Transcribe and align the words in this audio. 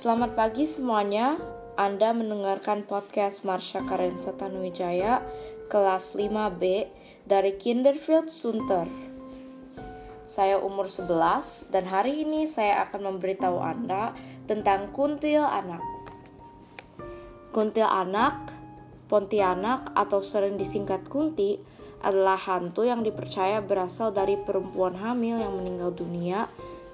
Selamat 0.00 0.32
pagi 0.32 0.64
semuanya. 0.64 1.36
Anda 1.76 2.16
mendengarkan 2.16 2.88
podcast 2.88 3.44
Marsha 3.44 3.84
Karensa 3.84 4.32
Tanuwijaya 4.32 5.20
kelas 5.68 6.16
5B 6.16 6.88
dari 7.28 7.60
Kinderfield 7.60 8.32
Sunter. 8.32 8.88
Saya 10.24 10.56
umur 10.56 10.88
11 10.88 11.68
dan 11.68 11.84
hari 11.84 12.24
ini 12.24 12.48
saya 12.48 12.88
akan 12.88 13.12
memberitahu 13.12 13.60
Anda 13.60 14.16
tentang 14.48 14.88
kuntil 14.88 15.44
anak. 15.44 15.84
Kuntil 17.52 17.84
anak, 17.84 18.56
Pontianak 19.04 19.92
atau 19.92 20.24
sering 20.24 20.56
disingkat 20.56 21.12
Kunti 21.12 21.60
adalah 22.00 22.40
hantu 22.40 22.88
yang 22.88 23.04
dipercaya 23.04 23.60
berasal 23.60 24.16
dari 24.16 24.40
perempuan 24.40 24.96
hamil 24.96 25.44
yang 25.44 25.60
meninggal 25.60 25.92
dunia 25.92 26.48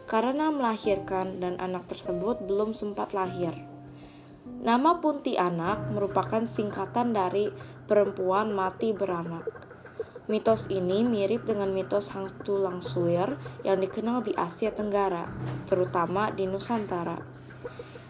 karena 0.06 0.54
melahirkan 0.54 1.42
dan 1.42 1.58
anak 1.58 1.90
tersebut 1.90 2.40
belum 2.46 2.72
sempat 2.72 3.12
lahir. 3.12 3.54
Nama 4.46 5.02
Punti 5.02 5.34
Anak 5.36 5.92
merupakan 5.92 6.46
singkatan 6.46 7.12
dari 7.14 7.50
perempuan 7.84 8.54
mati 8.54 8.94
beranak. 8.94 9.46
Mitos 10.26 10.66
ini 10.74 11.06
mirip 11.06 11.46
dengan 11.46 11.70
mitos 11.70 12.10
hantu 12.10 12.58
langsuir 12.58 13.38
yang 13.62 13.78
dikenal 13.78 14.26
di 14.26 14.34
Asia 14.34 14.74
Tenggara, 14.74 15.30
terutama 15.70 16.34
di 16.34 16.50
Nusantara. 16.50 17.36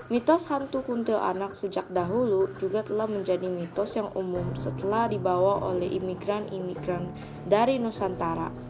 Mitos 0.08 0.48
hantu 0.48 0.86
kuntil 0.86 1.18
anak 1.18 1.52
sejak 1.58 1.90
dahulu 1.90 2.48
juga 2.62 2.86
telah 2.86 3.10
menjadi 3.10 3.50
mitos 3.50 3.98
yang 3.98 4.08
umum 4.14 4.54
setelah 4.54 5.10
dibawa 5.10 5.60
oleh 5.66 5.92
imigran-imigran 5.98 7.10
dari 7.44 7.76
Nusantara. 7.76 8.65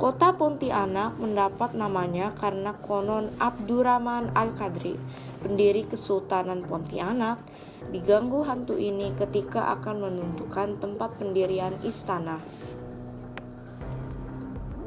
Kota 0.00 0.32
Pontianak 0.32 1.20
mendapat 1.20 1.76
namanya 1.76 2.32
karena 2.32 2.72
konon 2.80 3.28
Abdurrahman 3.36 4.32
Al-Qadri, 4.32 4.96
pendiri 5.44 5.84
Kesultanan 5.84 6.64
Pontianak, 6.64 7.44
diganggu 7.92 8.40
hantu 8.46 8.80
ini 8.80 9.12
ketika 9.18 9.74
akan 9.76 10.06
menentukan 10.06 10.80
tempat 10.80 11.20
pendirian 11.20 11.76
istana. 11.84 12.40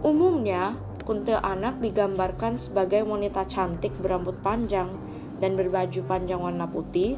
Umumnya, 0.02 0.78
kuntil 1.06 1.38
anak 1.38 1.78
digambarkan 1.82 2.58
sebagai 2.58 3.06
wanita 3.06 3.46
cantik 3.46 3.94
berambut 4.02 4.38
panjang 4.42 4.90
dan 5.38 5.54
berbaju 5.54 6.02
panjang 6.06 6.42
warna 6.42 6.66
putih. 6.66 7.18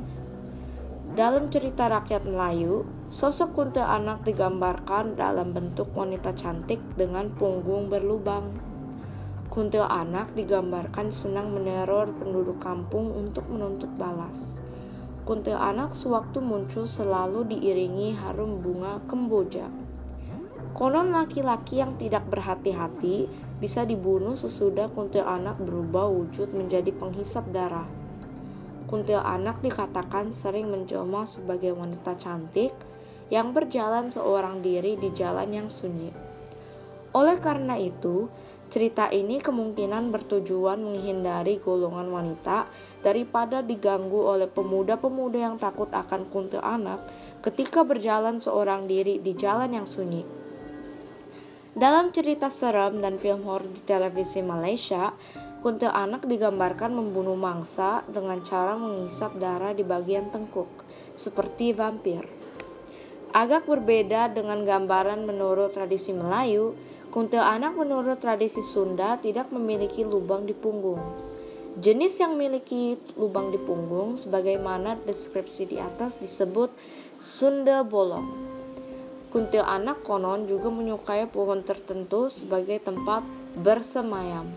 Dalam 1.16 1.50
cerita 1.50 1.88
rakyat 1.88 2.28
Melayu, 2.28 2.84
Sosok 3.08 3.56
kuntil 3.56 3.88
anak 3.88 4.28
digambarkan 4.28 5.16
dalam 5.16 5.56
bentuk 5.56 5.96
wanita 5.96 6.36
cantik 6.36 6.84
dengan 7.00 7.32
punggung 7.32 7.88
berlubang. 7.88 8.52
Kuntil 9.48 9.88
anak 9.88 10.36
digambarkan 10.36 11.08
senang 11.08 11.56
meneror 11.56 12.12
penduduk 12.12 12.60
kampung 12.60 13.16
untuk 13.16 13.48
menuntut 13.48 13.88
balas. 13.96 14.60
Kuntil 15.24 15.56
anak 15.56 15.96
sewaktu 15.96 16.44
muncul 16.44 16.84
selalu 16.84 17.48
diiringi 17.48 18.12
harum 18.12 18.60
bunga 18.60 19.00
kemboja. 19.08 19.72
Konon 20.76 21.16
laki-laki 21.16 21.80
yang 21.80 21.96
tidak 21.96 22.28
berhati-hati 22.28 23.32
bisa 23.64 23.88
dibunuh 23.88 24.36
sesudah 24.36 24.92
kuntil 24.92 25.24
anak 25.24 25.56
berubah 25.64 26.12
wujud 26.12 26.52
menjadi 26.52 26.92
penghisap 26.92 27.48
darah. 27.56 27.88
Kuntil 28.84 29.24
anak 29.24 29.64
dikatakan 29.64 30.36
sering 30.36 30.68
menjelma 30.68 31.24
sebagai 31.24 31.72
wanita 31.72 32.20
cantik 32.20 32.76
yang 33.28 33.52
berjalan 33.52 34.08
seorang 34.08 34.64
diri 34.64 34.96
di 34.96 35.12
jalan 35.12 35.52
yang 35.52 35.68
sunyi. 35.68 36.12
Oleh 37.16 37.40
karena 37.40 37.76
itu, 37.80 38.28
cerita 38.68 39.08
ini 39.08 39.40
kemungkinan 39.40 40.12
bertujuan 40.12 40.84
menghindari 40.84 41.60
golongan 41.64 42.12
wanita 42.12 42.68
daripada 43.00 43.64
diganggu 43.64 44.28
oleh 44.28 44.52
pemuda-pemuda 44.52 45.40
yang 45.40 45.56
takut 45.56 45.88
akan 45.92 46.28
kuntil 46.28 46.60
anak 46.60 47.00
ketika 47.40 47.88
berjalan 47.88 48.44
seorang 48.44 48.86
diri 48.92 49.24
di 49.24 49.32
jalan 49.34 49.72
yang 49.72 49.88
sunyi. 49.88 50.28
Dalam 51.78 52.10
cerita 52.10 52.50
seram 52.50 52.98
dan 52.98 53.22
film 53.22 53.46
horor 53.46 53.70
di 53.70 53.86
televisi 53.86 54.42
Malaysia, 54.42 55.14
kuntil 55.62 55.94
anak 55.94 56.26
digambarkan 56.26 56.90
membunuh 56.90 57.38
mangsa 57.38 58.02
dengan 58.10 58.42
cara 58.42 58.74
mengisap 58.74 59.38
darah 59.38 59.78
di 59.78 59.86
bagian 59.86 60.34
tengkuk, 60.34 60.68
seperti 61.14 61.78
vampir. 61.78 62.26
Agak 63.38 63.70
berbeda 63.70 64.34
dengan 64.34 64.66
gambaran 64.66 65.30
menurut 65.30 65.70
tradisi 65.70 66.10
Melayu, 66.10 66.74
kuntil 67.14 67.46
anak 67.46 67.78
menurut 67.78 68.18
tradisi 68.18 68.66
Sunda 68.66 69.14
tidak 69.22 69.54
memiliki 69.54 70.02
lubang 70.02 70.50
di 70.50 70.58
punggung. 70.58 70.98
Jenis 71.78 72.18
yang 72.18 72.34
memiliki 72.34 72.98
lubang 73.14 73.54
di 73.54 73.62
punggung 73.62 74.18
sebagaimana 74.18 74.98
deskripsi 75.06 75.70
di 75.70 75.78
atas 75.78 76.18
disebut 76.18 76.74
Sunda 77.22 77.86
bolong. 77.86 78.26
Kuntil 79.30 79.62
anak 79.62 80.02
konon 80.02 80.50
juga 80.50 80.74
menyukai 80.74 81.30
pohon 81.30 81.62
tertentu 81.62 82.34
sebagai 82.34 82.82
tempat 82.82 83.22
bersemayam. 83.54 84.50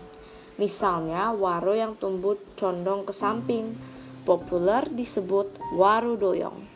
Misalnya 0.57 1.29
waro 1.37 1.77
yang 1.77 1.93
tumbuh 2.01 2.33
condong 2.57 3.05
ke 3.05 3.13
samping, 3.13 3.77
populer 4.25 4.89
disebut 4.89 5.53
waru 5.77 6.17
doyong. 6.17 6.70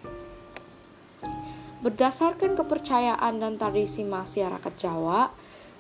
Berdasarkan 1.86 2.58
kepercayaan 2.58 3.38
dan 3.38 3.62
tradisi 3.62 4.02
masyarakat 4.02 4.74
Jawa, 4.74 5.30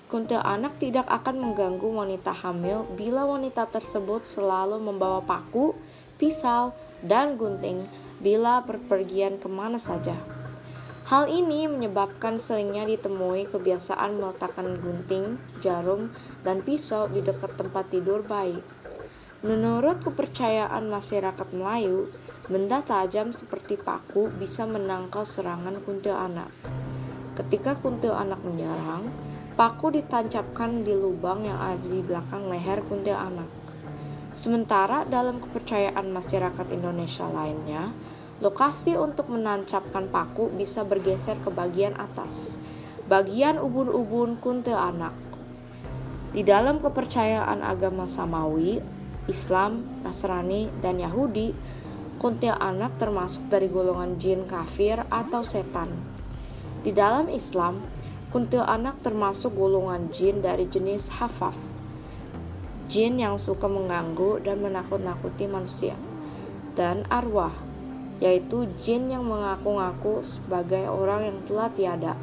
kuntil 0.05 0.37
anak 0.37 0.77
tidak 0.77 1.09
akan 1.09 1.41
mengganggu 1.41 1.89
wanita 1.89 2.29
hamil 2.29 2.85
bila 2.93 3.25
wanita 3.25 3.65
tersebut 3.65 4.21
selalu 4.21 4.77
membawa 4.77 5.25
paku, 5.25 5.73
pisau, 6.21 6.77
dan 7.01 7.41
gunting 7.41 7.89
bila 8.21 8.61
berpergian 8.61 9.41
ke 9.41 9.49
mana 9.49 9.81
saja. 9.81 10.13
Hal 11.09 11.25
ini 11.25 11.65
menyebabkan 11.65 12.37
seringnya 12.37 12.85
ditemui 12.85 13.49
kebiasaan 13.49 14.21
meletakkan 14.21 14.77
gunting, 14.77 15.41
jarum, 15.65 16.13
dan 16.45 16.61
pisau 16.61 17.09
di 17.09 17.25
dekat 17.25 17.57
tempat 17.57 17.89
tidur 17.89 18.21
bayi. 18.21 18.61
Menurut 19.41 20.05
kepercayaan 20.05 20.85
masyarakat 20.85 21.49
Melayu, 21.49 22.13
Benda 22.45 22.85
tajam 22.85 23.33
seperti 23.33 23.73
paku 23.73 24.29
bisa 24.29 24.69
menangkal 24.69 25.25
serangan 25.25 25.81
kuntil 25.81 26.13
anak. 26.13 26.53
Ketika 27.33 27.73
kuntil 27.81 28.13
anak 28.13 28.37
menyerang, 28.45 29.09
paku 29.57 29.89
ditancapkan 29.89 30.85
di 30.85 30.93
lubang 30.93 31.41
yang 31.41 31.57
ada 31.57 31.81
di 31.81 32.05
belakang 32.05 32.45
leher 32.45 32.85
kuntil 32.85 33.17
anak. 33.17 33.49
Sementara 34.29 35.09
dalam 35.09 35.41
kepercayaan 35.41 36.05
masyarakat 36.13 36.67
Indonesia 36.69 37.25
lainnya, 37.25 37.89
lokasi 38.45 38.93
untuk 38.93 39.25
menancapkan 39.33 40.05
paku 40.13 40.53
bisa 40.53 40.85
bergeser 40.85 41.41
ke 41.41 41.49
bagian 41.49 41.97
atas, 41.97 42.61
bagian 43.09 43.57
ubun-ubun 43.57 44.37
kuntil 44.37 44.77
anak. 44.77 45.17
Di 46.29 46.45
dalam 46.45 46.77
kepercayaan 46.77 47.65
agama 47.65 48.05
Samawi, 48.05 48.85
Islam, 49.25 49.81
Nasrani, 50.05 50.69
dan 50.85 51.01
Yahudi, 51.01 51.55
kuntil 52.25 52.57
anak 52.57 52.97
termasuk 52.97 53.53
dari 53.53 53.69
golongan 53.69 54.17
jin 54.17 54.49
kafir 54.49 54.97
atau 55.13 55.45
setan. 55.45 55.93
Di 56.81 56.89
dalam 56.89 57.29
Islam, 57.29 57.85
kuntil 58.33 58.65
anak 58.65 58.97
termasuk 59.05 59.53
golongan 59.53 60.09
jin 60.09 60.41
dari 60.41 60.65
jenis 60.65 61.21
hafaf. 61.21 61.53
Jin 62.89 63.21
yang 63.21 63.37
suka 63.37 63.69
mengganggu 63.69 64.41
dan 64.41 64.57
menakut-nakuti 64.57 65.45
manusia. 65.45 65.93
Dan 66.73 67.05
arwah, 67.13 67.53
yaitu 68.17 68.65
jin 68.81 69.13
yang 69.13 69.29
mengaku-ngaku 69.29 70.25
sebagai 70.25 70.89
orang 70.89 71.29
yang 71.29 71.37
telah 71.45 71.69
tiada. 71.77 72.13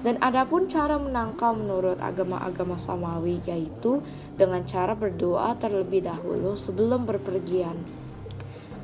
Dan 0.00 0.24
adapun 0.24 0.72
cara 0.72 0.96
menangkal 0.96 1.52
menurut 1.52 2.00
agama-agama 2.00 2.80
Samawi 2.80 3.44
yaitu 3.44 4.00
dengan 4.40 4.64
cara 4.64 4.96
berdoa 4.96 5.52
terlebih 5.60 6.00
dahulu 6.00 6.56
sebelum 6.56 7.04
berpergian 7.04 8.01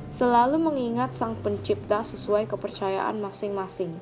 selalu 0.09 0.57
mengingat 0.57 1.13
Sang 1.13 1.37
Pencipta 1.37 2.01
sesuai 2.01 2.49
kepercayaan 2.49 3.21
masing-masing. 3.21 3.93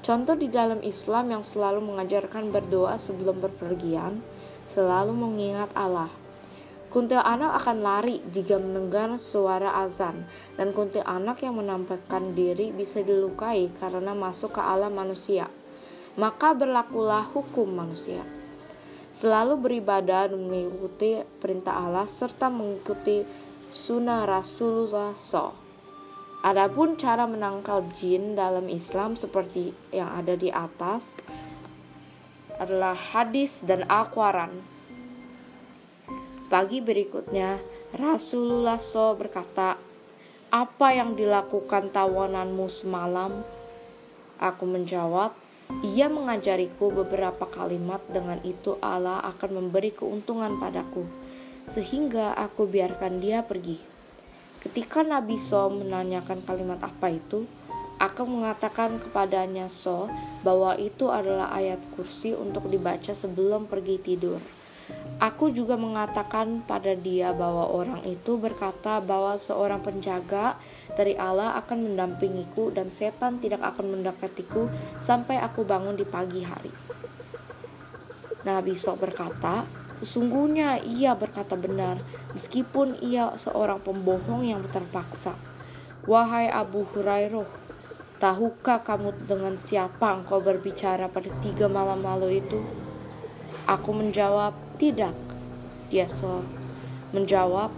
Contoh 0.00 0.38
di 0.38 0.46
dalam 0.46 0.78
Islam 0.86 1.34
yang 1.34 1.42
selalu 1.42 1.82
mengajarkan 1.82 2.54
berdoa 2.54 2.94
sebelum 2.96 3.42
berpergian, 3.42 4.22
selalu 4.70 5.10
mengingat 5.10 5.68
Allah. 5.74 6.08
Kuntil 6.90 7.22
anak 7.22 7.62
akan 7.62 7.82
lari 7.82 8.22
jika 8.30 8.62
mendengar 8.62 9.14
suara 9.18 9.78
azan, 9.82 10.26
dan 10.54 10.70
kuntil 10.70 11.02
anak 11.02 11.42
yang 11.42 11.58
menampakkan 11.58 12.34
diri 12.34 12.70
bisa 12.70 13.02
dilukai 13.02 13.70
karena 13.78 14.14
masuk 14.14 14.54
ke 14.54 14.62
alam 14.62 14.94
manusia. 14.94 15.50
Maka 16.14 16.54
berlakulah 16.54 17.26
hukum 17.30 17.70
manusia. 17.70 18.22
Selalu 19.10 19.58
beribadah 19.58 20.30
dan 20.30 20.38
mengikuti 20.38 21.18
perintah 21.42 21.74
Allah 21.74 22.06
serta 22.06 22.46
mengikuti 22.46 23.26
sunnah 23.70 24.26
Rasulullah 24.26 25.14
SAW. 25.14 25.54
Adapun 26.40 26.96
cara 26.96 27.28
menangkal 27.28 27.86
jin 27.94 28.34
dalam 28.34 28.66
Islam 28.66 29.14
seperti 29.14 29.76
yang 29.94 30.08
ada 30.10 30.34
di 30.34 30.48
atas 30.48 31.14
adalah 32.56 32.96
hadis 32.96 33.64
dan 33.64 33.84
Al-Quran. 33.88 34.60
Pagi 36.50 36.82
berikutnya, 36.82 37.62
Rasulullah 37.94 38.80
SAW 38.80 39.20
berkata, 39.20 39.78
"Apa 40.50 40.96
yang 40.96 41.14
dilakukan 41.14 41.94
tawananmu 41.94 42.66
semalam?" 42.66 43.46
Aku 44.40 44.64
menjawab, 44.64 45.36
"Ia 45.84 46.10
mengajariku 46.10 46.90
beberapa 46.90 47.46
kalimat, 47.46 48.02
dengan 48.08 48.40
itu 48.42 48.80
Allah 48.82 49.22
akan 49.28 49.50
memberi 49.60 49.94
keuntungan 49.94 50.56
padaku, 50.56 51.06
sehingga 51.70 52.34
aku 52.34 52.66
biarkan 52.66 53.22
dia 53.22 53.46
pergi." 53.46 53.78
Ketika 54.60 55.00
Nabi 55.00 55.40
So 55.40 55.72
menanyakan 55.72 56.44
kalimat 56.44 56.82
apa 56.84 57.08
itu, 57.14 57.48
aku 57.96 58.28
mengatakan 58.28 59.00
kepadanya 59.00 59.72
So 59.72 60.10
bahwa 60.44 60.76
itu 60.76 61.08
adalah 61.08 61.48
ayat 61.54 61.78
kursi 61.96 62.36
untuk 62.36 62.66
dibaca 62.68 63.16
sebelum 63.16 63.64
pergi 63.70 63.96
tidur. 64.02 64.42
Aku 65.20 65.52
juga 65.52 65.76
mengatakan 65.76 66.64
pada 66.64 66.96
dia 66.96 67.30
bahwa 67.36 67.68
orang 67.68 68.02
itu 68.08 68.40
berkata 68.40 68.98
bahwa 68.98 69.36
seorang 69.36 69.84
penjaga 69.84 70.56
dari 70.96 71.14
Allah 71.14 71.54
akan 71.60 71.92
mendampingiku 71.92 72.72
dan 72.72 72.88
setan 72.88 73.38
tidak 73.38 73.60
akan 73.60 74.00
mendekatiku 74.00 74.66
sampai 74.98 75.38
aku 75.38 75.62
bangun 75.62 75.94
di 75.94 76.08
pagi 76.08 76.42
hari. 76.42 76.72
Nabi 78.42 78.72
Sok 78.72 79.04
berkata, 79.04 79.68
sesungguhnya 80.00 80.80
ia 80.80 81.12
berkata 81.12 81.60
benar 81.60 82.00
meskipun 82.32 82.96
ia 83.04 83.36
seorang 83.36 83.84
pembohong 83.84 84.48
yang 84.48 84.64
terpaksa. 84.72 85.36
Wahai 86.08 86.48
Abu 86.48 86.88
Hurairah, 86.88 87.44
tahukah 88.16 88.80
kamu 88.80 89.28
dengan 89.28 89.60
siapa 89.60 90.16
engkau 90.16 90.40
berbicara 90.40 91.12
pada 91.12 91.28
tiga 91.44 91.68
malam 91.68 92.00
lalu 92.00 92.40
itu? 92.40 92.64
Aku 93.68 93.92
menjawab, 93.92 94.56
tidak. 94.80 95.12
Dia 95.92 96.08
so 96.08 96.40
menjawab, 97.12 97.68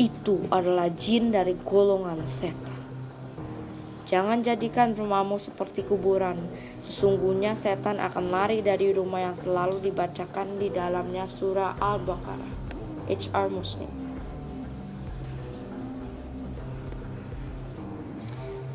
itu 0.00 0.40
adalah 0.48 0.88
jin 0.96 1.28
dari 1.28 1.52
golongan 1.60 2.24
setan. 2.24 2.67
Jangan 4.08 4.40
jadikan 4.40 4.96
rumahmu 4.96 5.36
seperti 5.36 5.84
kuburan. 5.84 6.48
Sesungguhnya 6.80 7.52
setan 7.52 8.00
akan 8.00 8.32
lari 8.32 8.64
dari 8.64 8.96
rumah 8.96 9.28
yang 9.28 9.36
selalu 9.36 9.84
dibacakan 9.84 10.56
di 10.56 10.72
dalamnya 10.72 11.28
surah 11.28 11.76
Al-Baqarah. 11.76 12.56
HR 13.08 13.46
Muslim. 13.52 13.92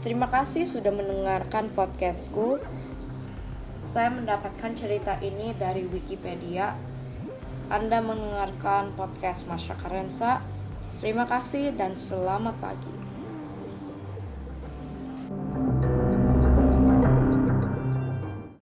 Terima 0.06 0.30
kasih 0.30 0.70
sudah 0.70 0.94
mendengarkan 0.94 1.74
podcastku. 1.74 2.62
Saya 3.82 4.14
mendapatkan 4.14 4.74
cerita 4.78 5.18
ini 5.22 5.54
dari 5.58 5.86
Wikipedia 5.90 6.94
anda 7.74 8.04
mendengarkan 8.04 8.92
podcast 8.94 9.48
Masyarakat 9.48 9.90
Rensa. 9.90 10.46
Terima 11.00 11.24
kasih 11.26 11.72
dan 11.74 11.96
selamat 11.96 12.54
pagi. 12.60 13.03